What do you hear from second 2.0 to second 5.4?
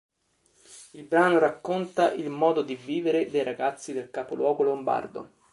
il modo di vivere dei ragazzi del capoluogo lombardo.